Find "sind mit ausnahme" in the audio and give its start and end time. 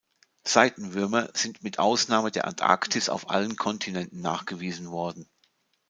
1.35-2.31